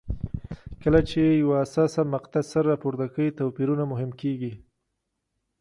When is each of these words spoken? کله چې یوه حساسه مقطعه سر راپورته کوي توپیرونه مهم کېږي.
کله 0.81 0.99
چې 1.09 1.21
یوه 1.41 1.55
حساسه 1.63 2.01
مقطعه 2.13 2.41
سر 2.51 2.63
راپورته 2.71 3.05
کوي 3.13 3.29
توپیرونه 3.39 3.83
مهم 3.93 4.11
کېږي. 4.21 4.53